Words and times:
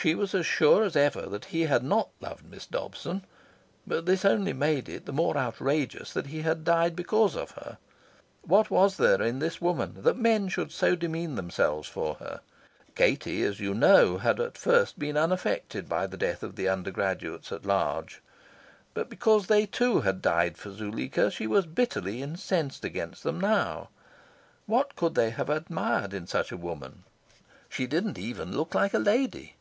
She 0.00 0.14
was 0.14 0.32
as 0.32 0.46
sure 0.46 0.84
as 0.84 0.94
ever 0.94 1.22
that 1.22 1.46
he 1.46 1.62
had 1.62 1.82
not 1.82 2.10
loved 2.20 2.48
Miss 2.48 2.66
Dobson; 2.66 3.24
but 3.84 4.06
this 4.06 4.24
only 4.24 4.52
made 4.52 4.88
it 4.88 5.06
the 5.06 5.12
more 5.12 5.36
outrageous 5.36 6.12
that 6.12 6.28
he 6.28 6.42
had 6.42 6.62
died 6.62 6.94
because 6.94 7.34
of 7.34 7.50
her. 7.50 7.78
What 8.42 8.70
was 8.70 8.96
there 8.96 9.20
in 9.20 9.40
this 9.40 9.60
woman 9.60 10.02
that 10.04 10.16
men 10.16 10.46
should 10.50 10.70
so 10.70 10.94
demean 10.94 11.34
themselves 11.34 11.88
for 11.88 12.14
her? 12.14 12.42
Katie, 12.94 13.42
as 13.42 13.58
you 13.58 13.74
know, 13.74 14.18
had 14.18 14.38
at 14.38 14.56
first 14.56 15.00
been 15.00 15.16
unaffected 15.16 15.88
by 15.88 16.06
the 16.06 16.16
death 16.16 16.44
of 16.44 16.54
the 16.54 16.68
undergraduates 16.68 17.50
at 17.50 17.66
large. 17.66 18.22
But, 18.94 19.10
because 19.10 19.48
they 19.48 19.66
too 19.66 20.02
had 20.02 20.22
died 20.22 20.56
for 20.56 20.70
Zuleika, 20.70 21.28
she 21.28 21.48
was 21.48 21.66
bitterly 21.66 22.22
incensed 22.22 22.84
against 22.84 23.24
them 23.24 23.40
now. 23.40 23.88
What 24.66 24.94
could 24.94 25.16
they 25.16 25.30
have 25.30 25.50
admired 25.50 26.14
in 26.14 26.28
such 26.28 26.52
a 26.52 26.56
woman? 26.56 27.02
She 27.68 27.88
didn't 27.88 28.16
even 28.16 28.56
look 28.56 28.76
like 28.76 28.94
a 28.94 29.00
lady. 29.00 29.54